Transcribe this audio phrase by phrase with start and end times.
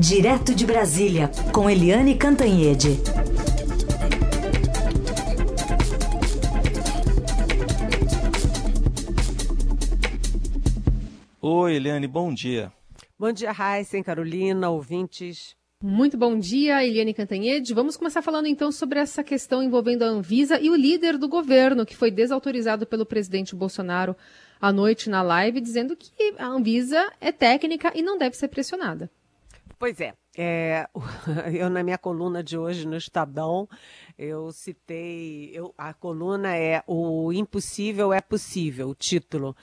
[0.00, 2.96] Direto de Brasília, com Eliane Cantanhede.
[11.38, 12.72] Oi, Eliane, bom dia.
[13.18, 15.54] Bom dia, Raíssen, Carolina, ouvintes.
[15.84, 17.74] Muito bom dia, Eliane Cantanhede.
[17.74, 21.84] Vamos começar falando então sobre essa questão envolvendo a Anvisa e o líder do governo,
[21.84, 24.16] que foi desautorizado pelo presidente Bolsonaro
[24.58, 29.10] à noite na live, dizendo que a Anvisa é técnica e não deve ser pressionada.
[29.80, 30.86] Pois é, é,
[31.58, 33.66] eu na minha coluna de hoje no Estadão,
[34.18, 39.56] eu citei, eu, a coluna é O Impossível é Possível, o título,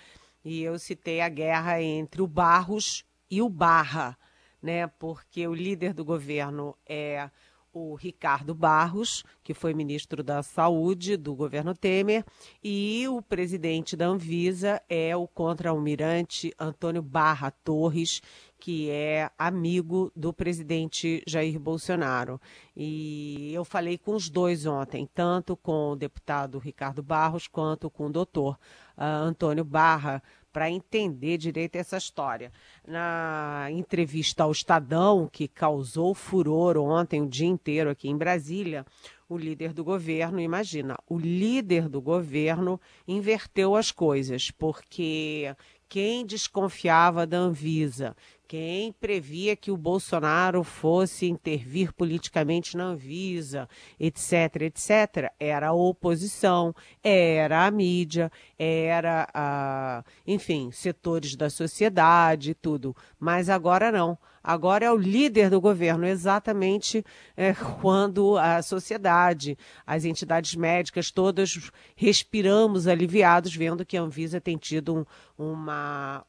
[0.43, 4.17] e eu citei a guerra entre o Barros e o Barra,
[4.59, 7.29] né, porque o líder do governo é
[7.71, 12.25] o Ricardo Barros, que foi ministro da Saúde do governo Temer,
[12.63, 18.21] e o presidente da Anvisa é o contra-almirante Antônio Barra Torres,
[18.59, 22.39] que é amigo do presidente Jair Bolsonaro.
[22.75, 28.07] E eu falei com os dois ontem, tanto com o deputado Ricardo Barros quanto com
[28.07, 28.57] o doutor
[28.97, 32.51] uh, Antônio Barra, para entender direito essa história.
[32.87, 38.83] Na entrevista ao Estadão, que causou furor ontem, o dia inteiro aqui em Brasília,
[39.29, 45.53] o líder do governo, imagina, o líder do governo inverteu as coisas, porque
[45.89, 48.15] quem desconfiava da Anvisa,
[48.47, 53.67] quem previa que o Bolsonaro fosse intervir politicamente na Anvisa,
[53.99, 62.53] etc., etc., era a oposição, era a mídia, era, a, enfim, setores da sociedade e
[62.53, 62.95] tudo.
[63.19, 64.17] Mas agora não.
[64.47, 67.03] Agora é o líder do governo, exatamente
[67.35, 74.55] é, quando a sociedade, as entidades médicas, todas respiramos aliviados, vendo que a Anvisa tem
[74.55, 75.05] tido
[75.37, 76.23] um, uma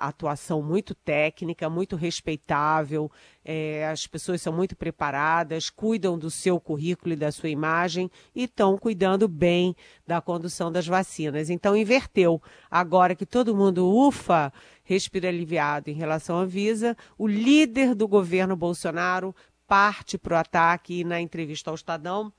[0.00, 3.08] atuação muito técnica, muito respeitável,
[3.44, 8.44] é, as pessoas são muito preparadas, cuidam do seu currículo e da sua imagem e
[8.44, 9.74] estão cuidando bem
[10.06, 11.50] da condução das vacinas.
[11.50, 12.40] Então, inverteu.
[12.70, 14.52] Agora que todo mundo ufa,
[14.84, 19.34] respira aliviado em relação à Visa, o líder do governo Bolsonaro
[19.66, 22.32] parte para o ataque e na entrevista ao Estadão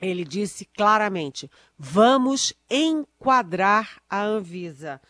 [0.00, 5.00] ele disse claramente: vamos enquadrar a Anvisa.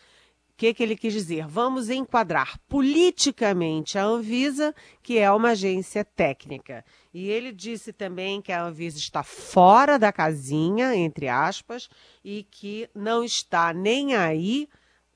[0.59, 1.47] Que, que ele quis dizer?
[1.47, 6.85] Vamos enquadrar politicamente a Anvisa, que é uma agência técnica.
[7.15, 11.89] E ele disse também que a Anvisa está fora da casinha, entre aspas,
[12.25, 14.69] e que não está nem aí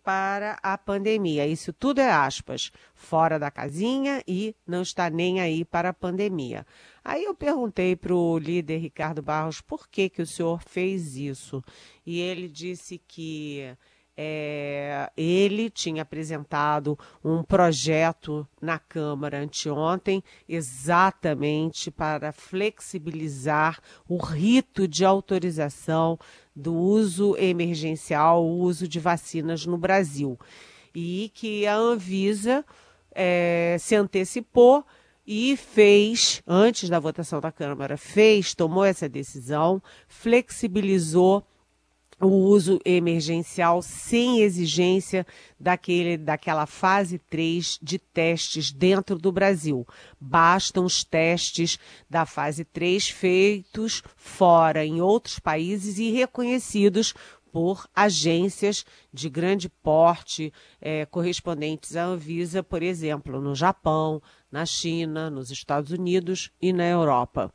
[0.04, 1.44] para a pandemia.
[1.44, 6.64] Isso tudo é aspas, fora da casinha e não está nem aí para a pandemia.
[7.04, 11.64] Aí eu perguntei para o líder Ricardo Barros por que, que o senhor fez isso.
[12.06, 13.76] E ele disse que
[14.24, 25.04] é, ele tinha apresentado um projeto na Câmara anteontem, exatamente para flexibilizar o rito de
[25.04, 26.16] autorização
[26.54, 30.38] do uso emergencial, o uso de vacinas no Brasil.
[30.94, 32.64] E que a Anvisa
[33.10, 34.84] é, se antecipou
[35.26, 41.44] e fez, antes da votação da Câmara, fez, tomou essa decisão, flexibilizou
[42.22, 45.26] o uso emergencial sem exigência
[45.58, 49.84] daquele, daquela fase 3 de testes dentro do Brasil.
[50.20, 57.12] Bastam os testes da fase 3 feitos fora, em outros países e reconhecidos
[57.52, 65.28] por agências de grande porte é, correspondentes à Anvisa, por exemplo, no Japão, na China,
[65.28, 67.52] nos Estados Unidos e na Europa.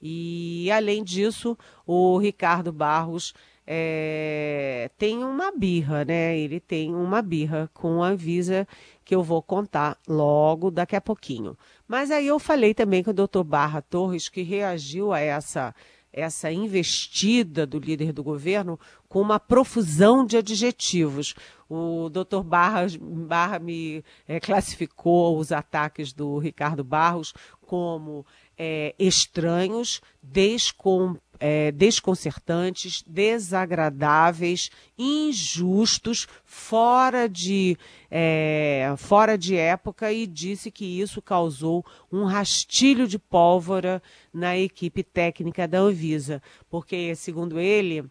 [0.00, 3.34] E, além disso, o Ricardo Barros
[3.70, 6.38] é, tem uma birra, né?
[6.38, 8.66] Ele tem uma birra com a Anvisa
[9.04, 11.54] que eu vou contar logo daqui a pouquinho.
[11.86, 15.74] Mas aí eu falei também com o doutor Barra Torres, que reagiu a essa,
[16.10, 21.34] essa investida do líder do governo com uma profusão de adjetivos.
[21.68, 28.24] O doutor Barra, Barra me é, classificou os ataques do Ricardo Barros como
[28.56, 37.76] é, estranhos, descom, é, desconcertantes, desagradáveis, injustos, fora de,
[38.10, 44.02] é, fora de época e disse que isso causou um rastilho de pólvora
[44.32, 48.04] na equipe técnica da Anvisa, porque, segundo ele,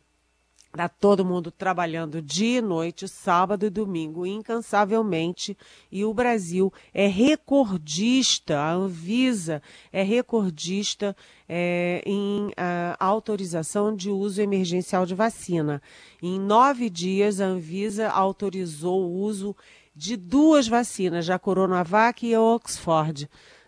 [0.77, 5.57] Está todo mundo trabalhando dia e noite, sábado e domingo, incansavelmente.
[5.91, 9.59] E o Brasil é recordista, a Anvisa
[9.91, 11.17] é recordista
[11.49, 15.81] é, em a, autorização de uso emergencial de vacina.
[16.21, 19.55] Em nove dias, a Anvisa autorizou o uso
[19.95, 23.27] de duas vacinas, a Coronavac e a Oxford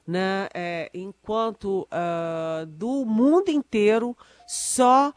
[0.09, 0.47] né?
[0.55, 4.17] É, enquanto uh, do mundo inteiro
[4.47, 5.13] só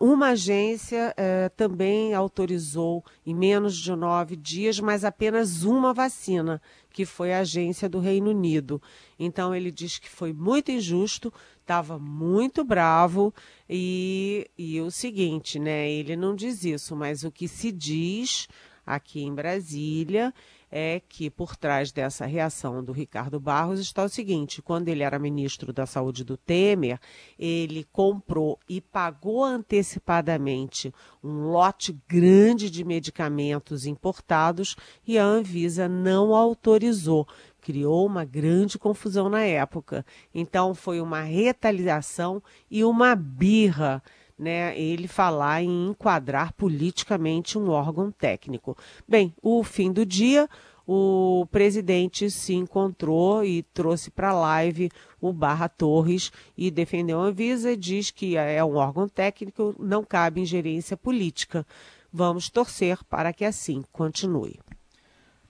[0.00, 6.60] uma agência uh, também autorizou em menos de nove dias, mas apenas uma vacina,
[6.90, 8.80] que foi a agência do Reino Unido.
[9.18, 13.32] Então ele diz que foi muito injusto, estava muito bravo
[13.68, 15.90] e, e o seguinte, né?
[15.90, 18.48] Ele não diz isso, mas o que se diz
[18.84, 20.34] aqui em Brasília
[20.74, 25.18] é que por trás dessa reação do Ricardo Barros está o seguinte: quando ele era
[25.18, 26.98] ministro da Saúde do Temer,
[27.38, 30.92] ele comprou e pagou antecipadamente
[31.22, 34.74] um lote grande de medicamentos importados
[35.06, 37.28] e a Anvisa não autorizou.
[37.60, 40.06] Criou uma grande confusão na época.
[40.34, 44.02] Então foi uma retaliação e uma birra
[44.42, 48.76] né, ele falar em enquadrar politicamente um órgão técnico.
[49.08, 50.48] Bem, o fim do dia,
[50.86, 54.90] o presidente se encontrou e trouxe para a live
[55.20, 60.02] o Barra Torres e defendeu a Anvisa e diz que é um órgão técnico, não
[60.02, 61.64] cabe ingerência política.
[62.12, 64.58] Vamos torcer para que assim continue.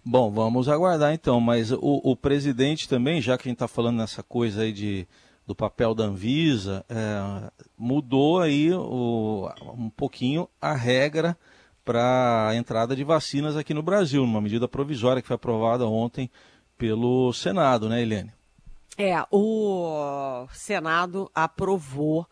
[0.05, 3.97] Bom, vamos aguardar então, mas o, o presidente também, já que a gente está falando
[3.99, 5.07] nessa coisa aí de
[5.47, 11.37] do papel da Anvisa, é, mudou aí o, um pouquinho a regra
[11.85, 16.31] para a entrada de vacinas aqui no Brasil, numa medida provisória que foi aprovada ontem
[16.79, 18.33] pelo Senado, né, Helene?
[18.97, 22.27] É, o Senado aprovou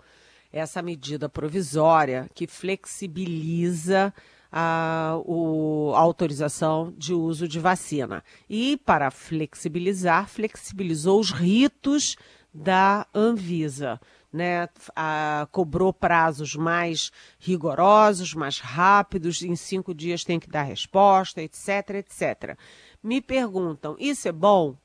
[0.53, 4.13] essa medida provisória que flexibiliza
[4.53, 8.23] a, o, a autorização de uso de vacina.
[8.49, 12.17] E, para flexibilizar, flexibilizou os ritos
[12.53, 14.01] da Anvisa.
[14.33, 21.43] Né, a, cobrou prazos mais rigorosos, mais rápidos, em cinco dias tem que dar resposta,
[21.43, 22.57] etc, etc.
[23.03, 24.77] Me perguntam, isso é bom?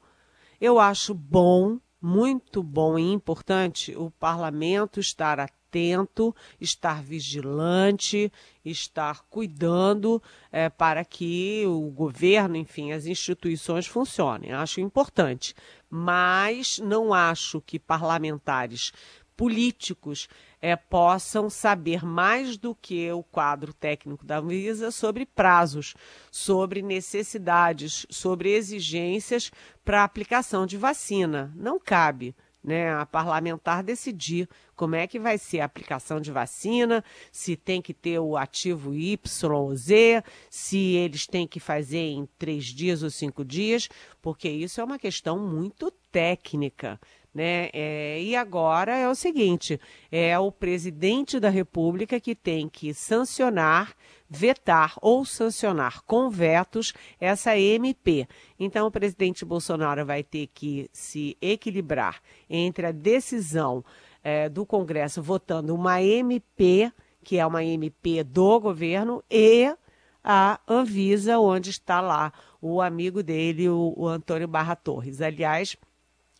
[0.59, 8.31] Eu acho bom, muito bom e importante o parlamento estar atento, estar vigilante,
[8.63, 10.21] estar cuidando
[10.51, 14.53] é, para que o governo, enfim, as instituições funcionem.
[14.53, 15.53] Acho importante
[15.95, 18.91] mas não acho que parlamentares
[19.37, 20.27] políticos
[20.61, 25.93] é, possam saber mais do que o quadro técnico da Anvisa sobre prazos,
[26.29, 29.51] sobre necessidades, sobre exigências
[29.85, 31.53] para aplicação de vacina.
[31.55, 37.03] Não cabe né, a parlamentar decidir como é que vai ser a aplicação de vacina,
[37.31, 39.17] se tem que ter o ativo Y
[39.51, 43.87] ou Z, se eles têm que fazer em três dias ou cinco dias,
[44.21, 46.99] porque isso é uma questão muito técnica.
[47.35, 47.69] Né?
[47.73, 49.77] É, e agora é o seguinte:
[50.09, 53.93] é o presidente da República que tem que sancionar,
[54.29, 58.25] vetar ou sancionar com vetos essa MP.
[58.57, 63.83] Então, o presidente Bolsonaro vai ter que se equilibrar entre a decisão
[64.23, 66.89] é, do Congresso votando uma MP,
[67.21, 69.75] que é uma MP do governo, e
[70.23, 75.21] a Anvisa, onde está lá o amigo dele, o, o Antônio Barra Torres.
[75.21, 75.75] Aliás,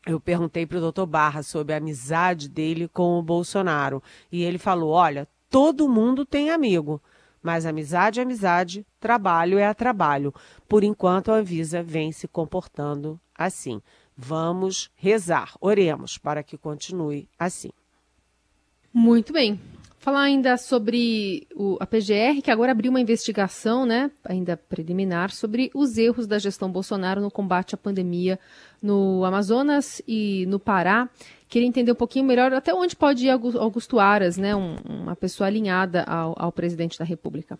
[0.05, 4.03] eu perguntei para o doutor Barra sobre a amizade dele com o Bolsonaro.
[4.31, 7.01] E ele falou: olha, todo mundo tem amigo,
[7.41, 10.33] mas amizade é amizade, trabalho é trabalho.
[10.67, 13.81] Por enquanto, a Anvisa vem se comportando assim.
[14.15, 17.71] Vamos rezar, oremos para que continue assim.
[18.93, 19.59] Muito bem.
[20.05, 25.71] Falar ainda sobre o, a PGR, que agora abriu uma investigação, né, ainda preliminar, sobre
[25.73, 28.39] os erros da gestão Bolsonaro no combate à pandemia
[28.79, 31.09] no Amazonas e no Pará.
[31.49, 35.47] Queria entender um pouquinho melhor até onde pode ir Augusto Aras, né, um, uma pessoa
[35.47, 37.57] alinhada ao, ao presidente da República.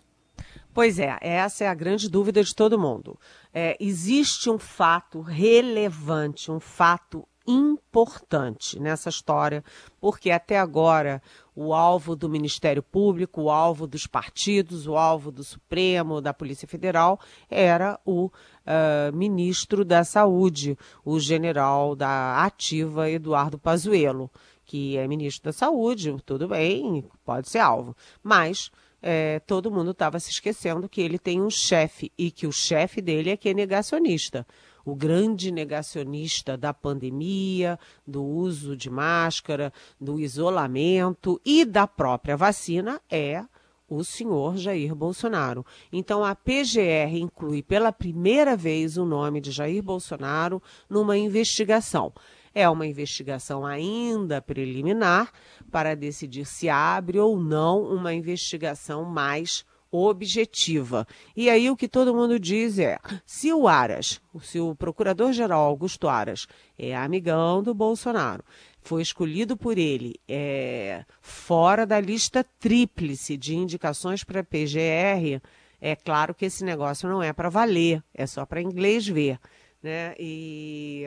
[0.72, 3.18] Pois é, essa é a grande dúvida de todo mundo.
[3.52, 9.64] É, existe um fato relevante, um fato importante nessa história,
[10.00, 11.22] porque até agora
[11.56, 16.68] o alvo do Ministério Público, o alvo dos partidos, o alvo do Supremo, da Polícia
[16.68, 17.18] Federal,
[17.50, 24.30] era o uh, ministro da Saúde, o general da Ativa Eduardo Pazuello,
[24.66, 28.70] que é ministro da Saúde, tudo bem, pode ser alvo, mas
[29.00, 33.00] é, todo mundo estava se esquecendo que ele tem um chefe e que o chefe
[33.00, 34.46] dele é que é negacionista
[34.86, 37.76] o grande negacionista da pandemia,
[38.06, 43.44] do uso de máscara, do isolamento e da própria vacina é
[43.88, 45.66] o senhor Jair Bolsonaro.
[45.92, 52.12] Então a PGR inclui pela primeira vez o nome de Jair Bolsonaro numa investigação.
[52.54, 55.32] É uma investigação ainda preliminar
[55.70, 61.06] para decidir se abre ou não uma investigação mais objetiva.
[61.36, 66.08] E aí o que todo mundo diz é: se o Aras, se o procurador-geral Augusto
[66.08, 66.46] Aras
[66.78, 68.44] é amigão do Bolsonaro,
[68.82, 75.40] foi escolhido por ele é, fora da lista tríplice de indicações para PGR,
[75.80, 79.38] é claro que esse negócio não é para valer, é só para inglês ver.
[79.82, 80.14] Né?
[80.18, 81.04] E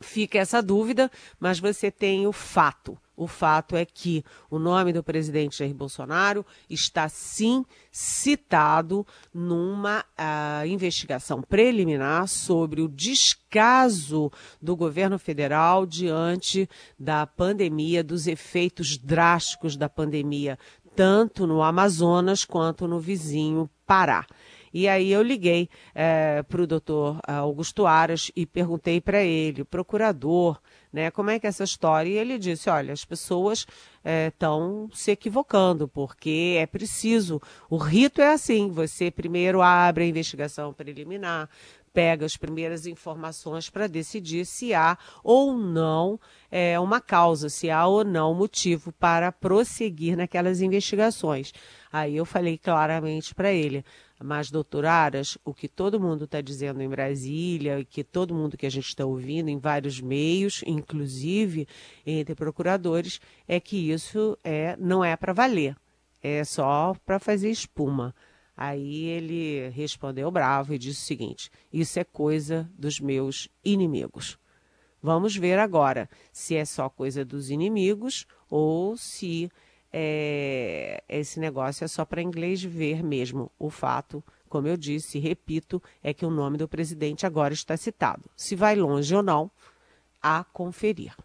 [0.00, 2.98] fica essa dúvida, mas você tem o fato.
[3.20, 10.66] O fato é que o nome do presidente Jair Bolsonaro está sim citado numa uh,
[10.66, 16.66] investigação preliminar sobre o descaso do governo federal diante
[16.98, 20.58] da pandemia, dos efeitos drásticos da pandemia,
[20.96, 24.24] tanto no Amazonas quanto no vizinho Pará.
[24.72, 30.60] E aí eu liguei é, para o doutor Augusto Aras e perguntei para ele, procurador,
[30.92, 32.08] né, como é que é essa história?
[32.08, 33.66] E ele disse, olha, as pessoas
[34.28, 40.06] estão é, se equivocando, porque é preciso, o rito é assim, você primeiro abre a
[40.06, 41.48] investigação preliminar,
[41.92, 46.18] pega as primeiras informações para decidir se há ou não
[46.50, 51.52] é, uma causa, se há ou não motivo para prosseguir naquelas investigações.
[51.92, 53.84] Aí eu falei claramente para ele,
[54.22, 58.56] mas, doutor Aras, o que todo mundo está dizendo em Brasília, e que todo mundo
[58.56, 61.66] que a gente está ouvindo em vários meios, inclusive
[62.06, 63.18] entre procuradores,
[63.48, 65.74] é que isso é, não é para valer,
[66.22, 68.14] é só para fazer espuma.
[68.60, 74.38] Aí ele respondeu bravo e disse o seguinte: Isso é coisa dos meus inimigos.
[75.02, 79.50] Vamos ver agora se é só coisa dos inimigos ou se
[79.90, 83.50] é, esse negócio é só para inglês ver mesmo.
[83.58, 87.78] O fato, como eu disse e repito, é que o nome do presidente agora está
[87.78, 88.28] citado.
[88.36, 89.50] Se vai longe ou não,
[90.20, 91.16] a conferir.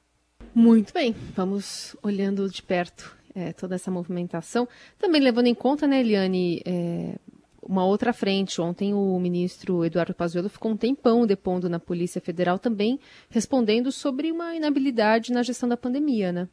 [0.53, 4.67] Muito bem, vamos olhando de perto é, toda essa movimentação.
[4.97, 7.15] Também levando em conta, né, Eliane, é,
[7.61, 8.61] uma outra frente.
[8.61, 12.99] Ontem o ministro Eduardo Pazuello ficou um tempão depondo na Polícia Federal também,
[13.29, 16.47] respondendo sobre uma inabilidade na gestão da pandemia, né?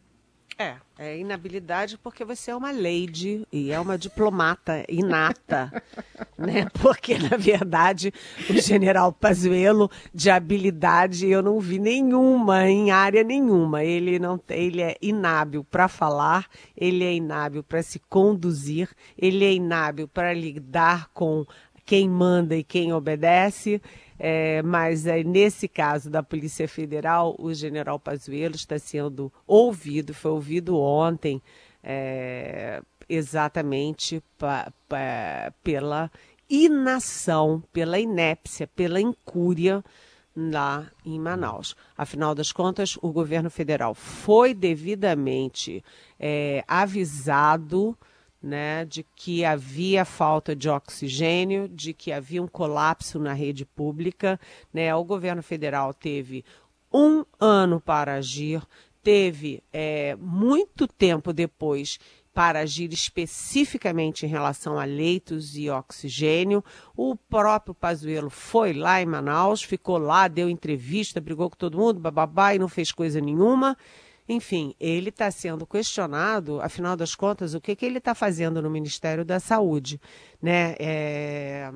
[0.59, 5.83] É, é inabilidade porque você é uma lady e é uma diplomata inata,
[6.37, 6.67] né?
[6.81, 8.13] Porque, na verdade,
[8.49, 13.83] o general Pazuello, de habilidade, eu não vi nenhuma, em área nenhuma.
[13.83, 19.53] Ele, não, ele é inábil para falar, ele é inábil para se conduzir, ele é
[19.53, 21.47] inábil para lidar com
[21.85, 23.81] quem manda e quem obedece.
[24.25, 30.31] É, mas é, nesse caso da Polícia Federal, o general Pazuello está sendo ouvido, foi
[30.31, 31.43] ouvido ontem,
[31.83, 36.09] é, exatamente pa, pa, pela
[36.49, 39.83] inação, pela inépcia, pela incúria
[40.37, 41.75] lá em Manaus.
[41.99, 45.85] Afinal das contas, o governo federal foi devidamente
[46.21, 47.99] é, avisado
[48.43, 54.39] né, de que havia falta de oxigênio, de que havia um colapso na rede pública.
[54.73, 54.95] Né?
[54.95, 56.45] O governo federal teve
[56.93, 58.63] um ano para agir,
[59.03, 61.99] teve é, muito tempo depois
[62.35, 66.65] para agir especificamente em relação a leitos e oxigênio.
[66.97, 72.01] O próprio Pazuello foi lá em Manaus, ficou lá, deu entrevista, brigou com todo mundo,
[72.01, 73.77] bababá, e não fez coisa nenhuma.
[74.29, 78.71] Enfim, ele está sendo questionado, afinal das contas, o que, que ele está fazendo no
[78.71, 80.01] Ministério da Saúde.
[80.41, 80.75] Né?
[80.79, 81.71] É...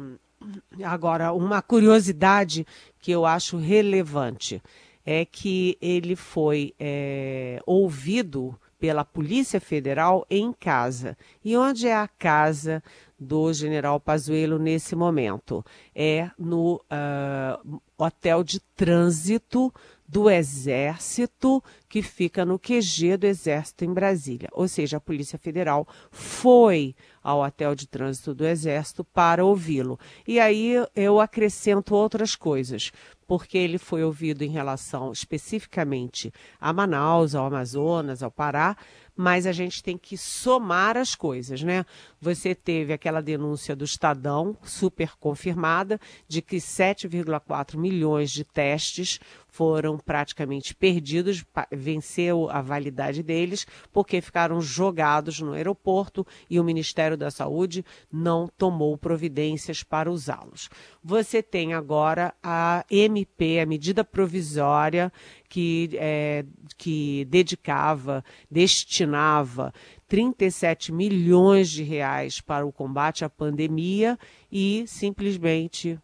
[0.84, 2.66] Agora, uma curiosidade
[3.00, 4.62] que eu acho relevante
[5.04, 11.16] é que ele foi é, ouvido pela Polícia Federal em casa.
[11.44, 12.82] E onde é a casa
[13.18, 15.64] do general Pazuello nesse momento?
[15.94, 19.72] É no uh, hotel de trânsito
[20.08, 24.48] do Exército, que fica no QG do Exército em Brasília.
[24.52, 29.98] Ou seja, a Polícia Federal foi ao hotel de trânsito do Exército para ouvi-lo.
[30.26, 32.92] E aí eu acrescento outras coisas,
[33.26, 38.76] porque ele foi ouvido em relação especificamente a Manaus, ao Amazonas, ao Pará,
[39.16, 41.86] mas a gente tem que somar as coisas, né?
[42.20, 45.98] Você teve aquela denúncia do Estadão, super confirmada,
[46.28, 49.18] de que 7,4 milhões de testes
[49.56, 57.16] foram praticamente perdidos, venceu a validade deles, porque ficaram jogados no aeroporto e o Ministério
[57.16, 57.82] da Saúde
[58.12, 60.68] não tomou providências para usá-los.
[61.02, 65.10] Você tem agora a MP, a medida provisória,
[65.48, 66.44] que, é,
[66.76, 69.72] que dedicava, destinava
[70.06, 74.18] 37 milhões de reais para o combate à pandemia
[74.52, 75.98] e simplesmente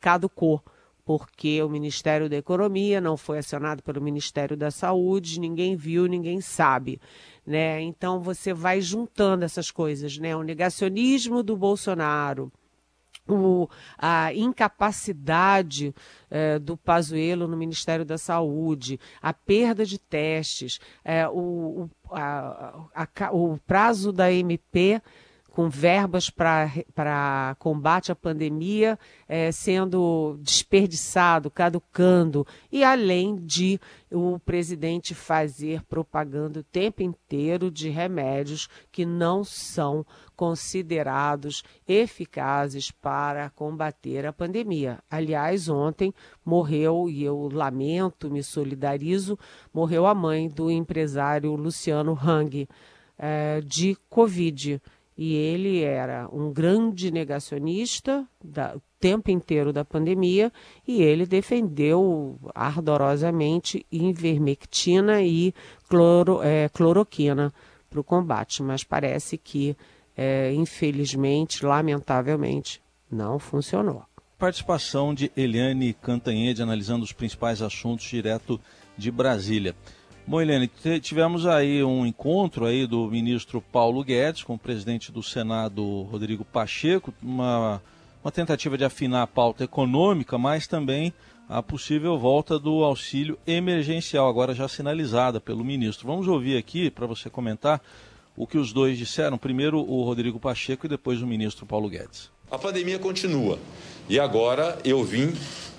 [0.00, 0.62] caducou
[1.04, 6.40] porque o Ministério da Economia não foi acionado pelo Ministério da Saúde, ninguém viu, ninguém
[6.40, 7.00] sabe.
[7.46, 7.80] Né?
[7.80, 10.36] Então você vai juntando essas coisas, né?
[10.36, 12.52] O negacionismo do Bolsonaro,
[13.28, 13.68] o,
[13.98, 15.94] a incapacidade
[16.30, 22.86] eh, do Pazuello no Ministério da Saúde, a perda de testes, eh, o, o, a,
[22.94, 25.00] a, o prazo da MP
[25.52, 33.78] com verbas para combate à pandemia é, sendo desperdiçado, caducando, e além de
[34.10, 43.50] o presidente fazer propaganda o tempo inteiro de remédios que não são considerados eficazes para
[43.50, 45.00] combater a pandemia.
[45.10, 49.38] Aliás, ontem morreu, e eu lamento, me solidarizo,
[49.72, 52.66] morreu a mãe do empresário Luciano Hang,
[53.18, 54.80] é, de Covid
[55.16, 60.52] e ele era um grande negacionista da, o tempo inteiro da pandemia
[60.86, 65.54] e ele defendeu ardorosamente invermectina e
[65.88, 67.52] cloro, é, cloroquina
[67.90, 69.76] para o combate, mas parece que,
[70.16, 74.02] é, infelizmente, lamentavelmente, não funcionou.
[74.38, 78.58] Participação de Eliane Cantanhede analisando os principais assuntos direto
[78.96, 79.76] de Brasília.
[80.24, 85.20] Bom, Helene, tivemos aí um encontro aí do ministro Paulo Guedes com o presidente do
[85.20, 87.82] Senado, Rodrigo Pacheco, uma,
[88.22, 91.12] uma tentativa de afinar a pauta econômica, mas também
[91.48, 96.06] a possível volta do auxílio emergencial, agora já sinalizada pelo ministro.
[96.06, 97.82] Vamos ouvir aqui, para você comentar,
[98.36, 99.36] o que os dois disseram.
[99.36, 102.30] Primeiro o Rodrigo Pacheco e depois o ministro Paulo Guedes.
[102.48, 103.58] A pandemia continua
[104.08, 105.32] e agora eu vim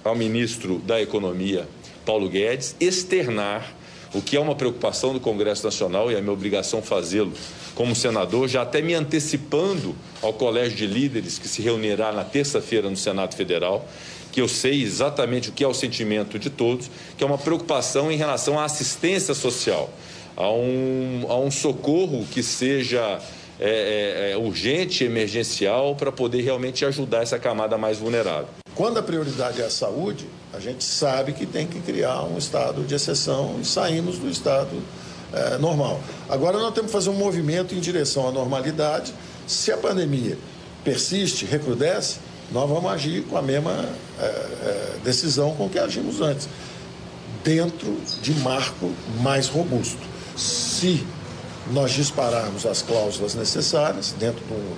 [0.03, 1.65] ao ministro da Economia,
[2.05, 3.82] Paulo Guedes, externar
[4.13, 7.33] o que é uma preocupação do Congresso Nacional e é minha obrigação fazê-lo
[7.73, 12.89] como senador, já até me antecipando ao colégio de líderes que se reunirá na terça-feira
[12.89, 13.87] no Senado Federal,
[14.31, 18.11] que eu sei exatamente o que é o sentimento de todos, que é uma preocupação
[18.11, 19.91] em relação à assistência social,
[20.37, 23.19] a um, a um socorro que seja
[23.59, 28.47] é, é, é urgente, emergencial, para poder realmente ajudar essa camada mais vulnerável.
[28.75, 32.83] Quando a prioridade é a saúde, a gente sabe que tem que criar um estado
[32.83, 34.81] de exceção e saímos do estado
[35.33, 35.99] é, normal.
[36.29, 39.11] Agora nós temos que fazer um movimento em direção à normalidade.
[39.47, 40.37] Se a pandemia
[40.83, 42.17] persiste, recrudesce,
[42.51, 46.47] nós vamos agir com a mesma é, decisão com que agimos antes,
[47.43, 50.01] dentro de marco mais robusto.
[50.37, 51.03] Se
[51.71, 54.73] nós dispararmos as cláusulas necessárias dentro de um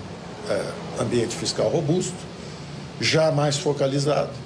[0.50, 2.16] é, ambiente fiscal robusto,
[3.02, 4.45] já mais focalizado,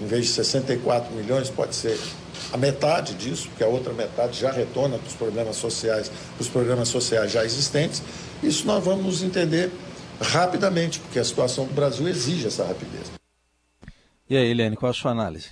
[0.00, 1.98] em vez de 64 milhões, pode ser
[2.52, 6.48] a metade disso, porque a outra metade já retorna para os problemas sociais, para os
[6.48, 8.02] programas sociais já existentes.
[8.42, 9.70] Isso nós vamos entender
[10.20, 13.10] rapidamente, porque a situação do Brasil exige essa rapidez.
[14.28, 15.48] E aí, Helene, qual a sua análise?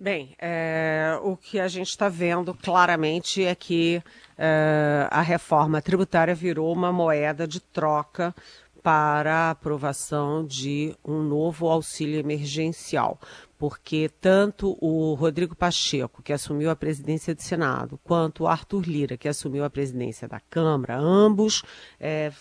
[0.00, 4.00] Bem, é, o que a gente está vendo claramente é que
[4.36, 8.32] é, a reforma tributária virou uma moeda de troca
[8.80, 13.18] para a aprovação de um novo auxílio emergencial,
[13.58, 19.16] porque tanto o Rodrigo Pacheco, que assumiu a presidência do Senado, quanto o Arthur Lira,
[19.16, 21.62] que assumiu a presidência da Câmara, ambos
[21.98, 22.32] é,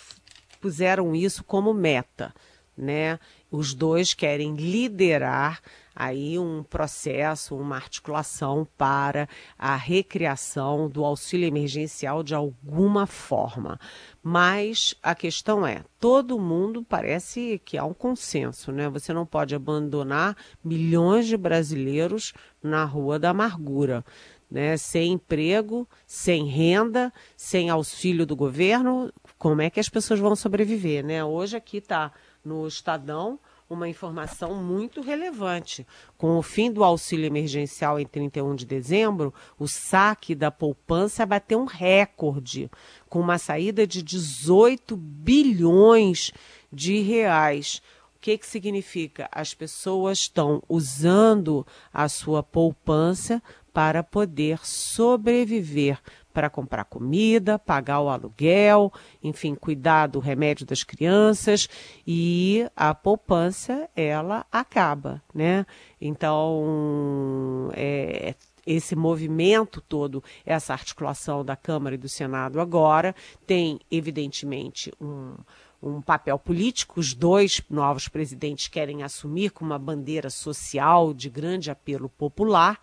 [0.61, 2.33] puseram isso como meta.
[2.77, 3.19] Né?
[3.49, 5.61] Os dois querem liderar
[5.95, 13.79] aí um processo, uma articulação para a recriação do auxílio emergencial de alguma forma.
[14.21, 18.87] Mas a questão é, todo mundo parece que há um consenso, né?
[18.89, 22.31] Você não pode abandonar milhões de brasileiros
[22.61, 24.05] na rua da amargura.
[24.49, 30.37] Né, sem emprego, sem renda, sem auxílio do governo, como é que as pessoas vão
[30.37, 31.03] sobreviver?
[31.03, 31.21] Né?
[31.21, 32.13] Hoje aqui está
[32.47, 33.37] no Estadão
[33.69, 35.85] uma informação muito relevante.
[36.17, 41.59] Com o fim do auxílio emergencial em 31 de dezembro, o saque da poupança bateu
[41.59, 42.71] um recorde,
[43.09, 46.31] com uma saída de 18 bilhões
[46.71, 47.81] de reais.
[48.15, 49.27] O que, que significa?
[49.31, 55.99] As pessoas estão usando a sua poupança para poder sobreviver,
[56.37, 61.67] para comprar comida, pagar o aluguel, enfim, cuidar do remédio das crianças
[62.05, 65.65] e a poupança ela acaba, né?
[65.99, 68.35] Então é,
[68.67, 73.15] esse movimento todo, essa articulação da Câmara e do Senado agora
[73.47, 75.33] tem evidentemente um
[75.81, 76.99] um papel político.
[76.99, 82.79] Os dois novos presidentes querem assumir com uma bandeira social de grande apelo popular,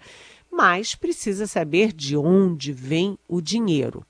[0.54, 4.06] mas precisa saber de onde vem o dinheiro.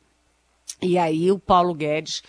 [0.83, 2.23] E aí o Paulo Guedes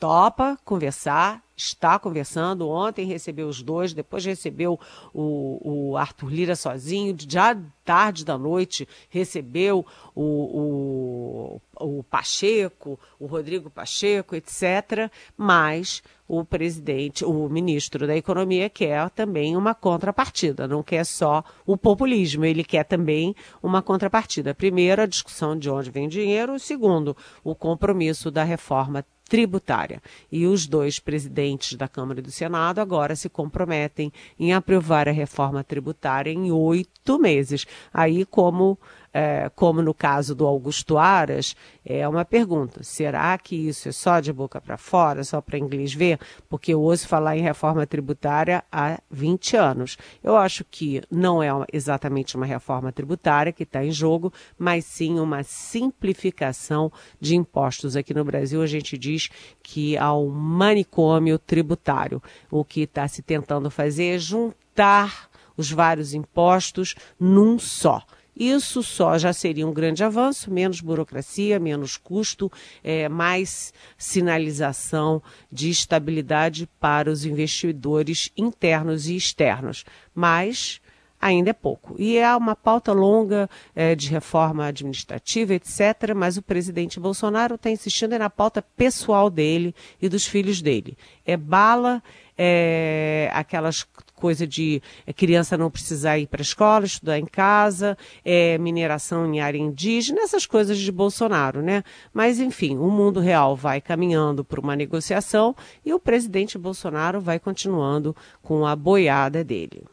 [0.00, 2.66] topa conversar, está conversando.
[2.66, 4.80] Ontem recebeu os dois, depois recebeu
[5.12, 9.84] o, o Arthur Lira sozinho, já tarde da noite recebeu
[10.14, 15.10] o, o, o Pacheco, o Rodrigo Pacheco, etc.
[15.36, 21.76] Mas o presidente, o ministro da Economia quer também uma contrapartida, não quer só o
[21.76, 24.54] populismo, ele quer também uma contrapartida.
[24.54, 30.02] Primeiro, a discussão de onde vem o dinheiro, segundo, o compromisso da reforma tributária.
[30.30, 35.12] E os dois presidentes da Câmara e do Senado agora se comprometem em aprovar a
[35.12, 37.64] reforma tributária em oito meses.
[37.94, 38.76] Aí, como
[39.12, 44.20] é, como no caso do Augusto Aras, é uma pergunta: será que isso é só
[44.20, 46.18] de boca para fora, só para inglês ver?
[46.48, 49.98] Porque eu ouço falar em reforma tributária há 20 anos.
[50.22, 55.18] Eu acho que não é exatamente uma reforma tributária que está em jogo, mas sim
[55.18, 57.96] uma simplificação de impostos.
[57.96, 59.28] Aqui no Brasil, a gente diz
[59.62, 62.22] que há um manicômio tributário.
[62.50, 68.02] O que está se tentando fazer é juntar os vários impostos num só.
[68.40, 72.50] Isso só já seria um grande avanço, menos burocracia, menos custo,
[72.82, 75.22] é, mais sinalização
[75.52, 79.84] de estabilidade para os investidores internos e externos.
[80.14, 80.80] Mas
[81.20, 81.94] ainda é pouco.
[81.98, 87.70] E é uma pauta longa é, de reforma administrativa, etc., mas o presidente Bolsonaro está
[87.70, 90.96] insistindo na pauta pessoal dele e dos filhos dele.
[91.26, 92.02] É bala,
[92.38, 93.86] é, aquelas
[94.20, 99.26] coisa de é, criança não precisar ir para a escola, estudar em casa, é, mineração
[99.32, 101.82] em área indígena, essas coisas de Bolsonaro, né?
[102.12, 107.38] Mas, enfim, o mundo real vai caminhando para uma negociação e o presidente Bolsonaro vai
[107.38, 109.84] continuando com a boiada dele.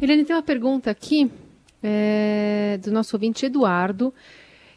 [0.00, 1.30] Helene, tem uma pergunta aqui
[1.82, 4.12] é, do nosso ouvinte Eduardo.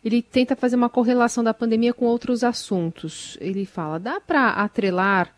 [0.04, 3.38] Ele tenta fazer uma correlação da pandemia com outros assuntos.
[3.40, 5.34] Ele fala: dá para atrelar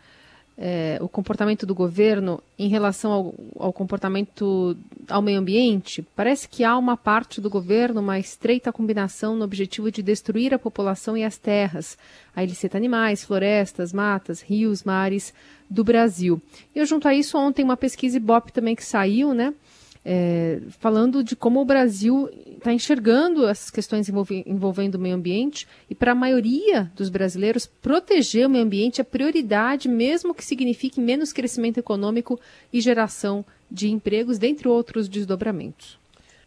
[0.56, 4.76] é, o comportamento do governo em relação ao, ao, comportamento
[5.08, 9.90] ao meio ambiente, parece que há uma parte do governo, uma estreita combinação no objetivo
[9.90, 11.98] de destruir a população e as terras.
[12.36, 15.34] Aí ele cita animais, florestas, matas, rios, mares
[15.68, 16.40] do Brasil.
[16.74, 19.52] E eu junto a isso ontem uma pesquisa Ibope também que saiu, né?
[20.04, 25.66] É, falando de como o Brasil está enxergando essas questões envolve, envolvendo o meio ambiente
[25.88, 31.00] e para a maioria dos brasileiros proteger o meio ambiente é prioridade, mesmo que signifique
[31.00, 32.38] menos crescimento econômico
[32.72, 35.98] e geração de empregos, dentre outros desdobramentos.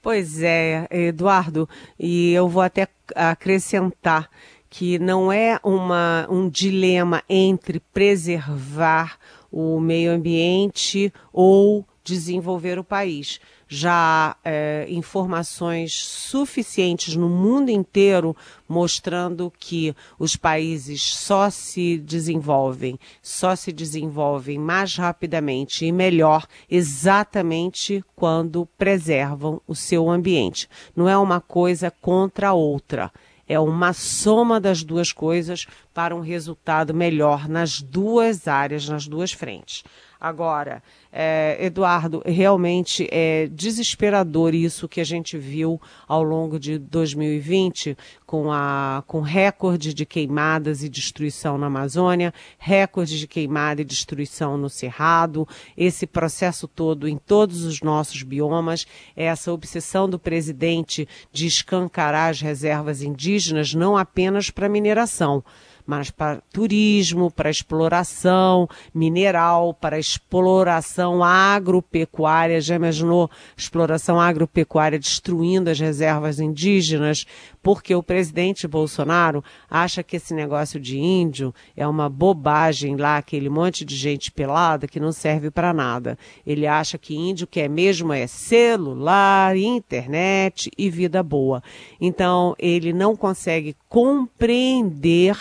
[0.02, 1.68] Pois é, Eduardo,
[2.00, 4.30] e eu vou até acrescentar
[4.70, 9.18] que não é uma, um dilema entre preservar
[9.52, 13.40] o meio ambiente ou desenvolver o país.
[13.68, 18.36] Já há é, informações suficientes no mundo inteiro
[18.68, 28.02] mostrando que os países só se desenvolvem, só se desenvolvem mais rapidamente e melhor exatamente
[28.16, 30.70] quando preservam o seu ambiente.
[30.96, 33.12] Não é uma coisa contra a outra
[33.50, 39.32] é uma soma das duas coisas para um resultado melhor nas duas áreas, nas duas
[39.32, 39.86] frentes.
[40.20, 40.84] Agora,
[41.20, 48.52] é, Eduardo, realmente é desesperador isso que a gente viu ao longo de 2020, com,
[48.52, 54.70] a, com recorde de queimadas e destruição na Amazônia, recorde de queimada e destruição no
[54.70, 62.30] Cerrado, esse processo todo em todos os nossos biomas, essa obsessão do presidente de escancarar
[62.30, 65.44] as reservas indígenas, não apenas para mineração
[65.88, 72.60] mas para turismo, para exploração mineral, para exploração agropecuária.
[72.60, 77.26] Já imaginou exploração agropecuária destruindo as reservas indígenas?
[77.64, 83.50] Porque o presidente Bolsonaro acha que esse negócio de índio é uma bobagem lá, aquele
[83.50, 86.18] monte de gente pelada que não serve para nada.
[86.46, 91.64] Ele acha que índio quer mesmo é celular, internet e vida boa.
[92.02, 95.38] Então, ele não consegue compreender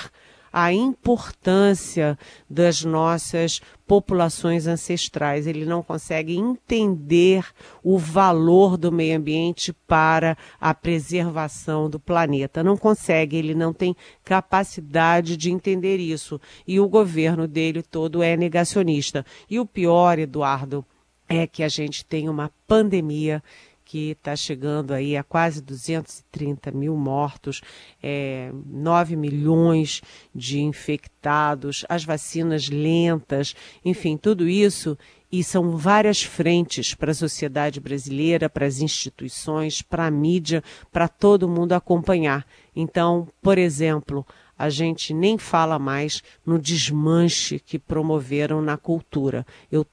[0.58, 5.46] a importância das nossas populações ancestrais.
[5.46, 7.44] Ele não consegue entender
[7.84, 12.64] o valor do meio ambiente para a preservação do planeta.
[12.64, 16.40] Não consegue, ele não tem capacidade de entender isso.
[16.66, 19.26] E o governo dele todo é negacionista.
[19.50, 20.82] E o pior, Eduardo,
[21.28, 23.42] é que a gente tem uma pandemia
[23.86, 27.62] que está chegando aí a quase 230 mil mortos,
[28.02, 30.02] é, 9 milhões
[30.34, 34.98] de infectados, as vacinas lentas, enfim, tudo isso.
[35.30, 41.06] E são várias frentes para a sociedade brasileira, para as instituições, para a mídia, para
[41.08, 42.44] todo mundo acompanhar.
[42.74, 44.26] Então, por exemplo,
[44.58, 49.46] a gente nem fala mais no desmanche que promoveram na cultura.
[49.70, 49.86] Eu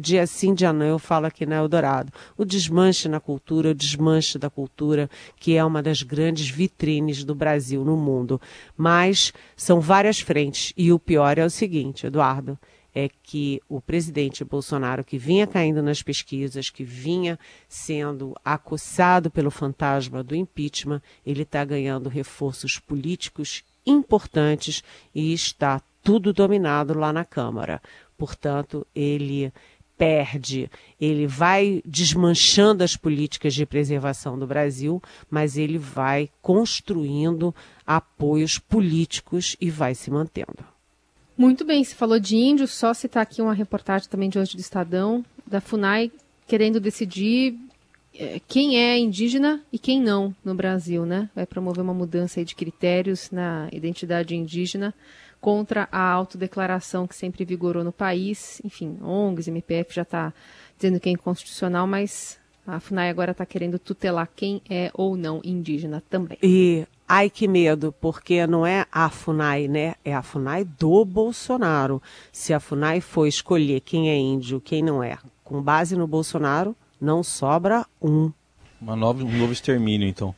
[0.00, 2.12] dia sim, dia não, eu falo aqui na Eldorado.
[2.36, 7.34] O desmanche na cultura, o desmanche da cultura, que é uma das grandes vitrines do
[7.34, 8.40] Brasil no mundo.
[8.76, 10.72] Mas são várias frentes.
[10.76, 12.58] E o pior é o seguinte, Eduardo,
[12.94, 19.50] é que o presidente Bolsonaro, que vinha caindo nas pesquisas, que vinha sendo acossado pelo
[19.50, 24.82] fantasma do impeachment, ele está ganhando reforços políticos importantes
[25.14, 27.80] e está tudo dominado lá na Câmara.
[28.22, 29.52] Portanto, ele
[29.98, 37.52] perde, ele vai desmanchando as políticas de preservação do Brasil, mas ele vai construindo
[37.84, 40.64] apoios políticos e vai se mantendo.
[41.36, 44.60] Muito bem, se falou de índio, só citar aqui uma reportagem também de hoje do
[44.60, 46.12] Estadão, da FUNAI
[46.46, 47.58] querendo decidir
[48.14, 51.28] é, quem é indígena e quem não no Brasil, né?
[51.34, 54.94] Vai promover uma mudança de critérios na identidade indígena
[55.42, 58.62] contra a autodeclaração que sempre vigorou no país.
[58.64, 60.32] Enfim, ONGs, MPF já está
[60.78, 65.40] dizendo que é inconstitucional, mas a FUNAI agora está querendo tutelar quem é ou não
[65.44, 66.38] indígena também.
[66.40, 69.96] E ai que medo, porque não é a FUNAI, né?
[70.04, 72.00] É a FUNAI do Bolsonaro.
[72.30, 76.76] Se a FUNAI for escolher quem é índio, quem não é, com base no Bolsonaro,
[77.00, 78.30] não sobra um.
[78.80, 80.32] Uma nova, um novo extermínio, então.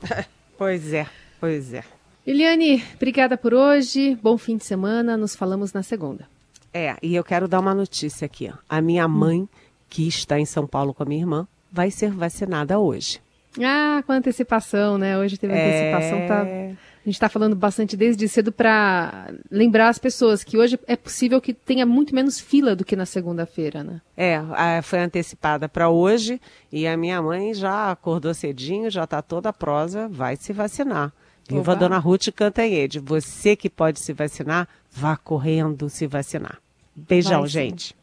[0.56, 1.08] pois é,
[1.40, 1.97] pois é.
[2.28, 4.14] Eliane, obrigada por hoje.
[4.22, 5.16] Bom fim de semana.
[5.16, 6.28] Nos falamos na segunda.
[6.74, 8.52] É, e eu quero dar uma notícia aqui.
[8.68, 9.48] A minha mãe,
[9.88, 13.18] que está em São Paulo com a minha irmã, vai ser vacinada hoje.
[13.58, 15.16] Ah, com antecipação, né?
[15.16, 15.94] Hoje teve é...
[15.94, 16.28] antecipação.
[16.28, 16.42] Tá...
[16.42, 21.40] A gente está falando bastante desde cedo para lembrar as pessoas que hoje é possível
[21.40, 24.02] que tenha muito menos fila do que na segunda-feira, né?
[24.14, 26.38] É, foi antecipada para hoje
[26.70, 31.10] e a minha mãe já acordou cedinho, já está toda prosa, vai se vacinar.
[31.48, 32.98] Viva a Dona Ruth Cantanhede.
[32.98, 36.58] Você que pode se vacinar, vá correndo se vacinar.
[36.94, 37.96] Beijão, gente.